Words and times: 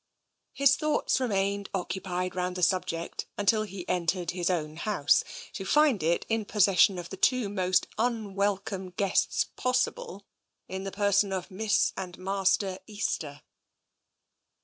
TENSION 0.55 0.79
267 0.79 1.29
His 1.29 1.29
thoughts 1.29 1.29
remained 1.29 1.69
occupied 1.75 2.35
round 2.35 2.55
the 2.55 2.63
subject 2.63 3.27
until 3.37 3.61
he 3.61 3.87
entered 3.87 4.31
his 4.31 4.49
own 4.49 4.77
house, 4.77 5.23
to 5.53 5.63
find 5.63 6.01
it 6.01 6.25
in 6.27 6.43
possession 6.43 6.97
of 6.97 7.09
the 7.11 7.17
two 7.17 7.47
most 7.49 7.85
unwelcome 7.99 8.89
guests 8.89 9.45
possible, 9.55 10.25
in 10.67 10.85
the 10.85 10.91
per 10.91 11.11
sons 11.11 11.33
of 11.33 11.51
Miss 11.51 11.93
and 11.95 12.17
Master 12.17 12.79
Easter. 12.87 13.43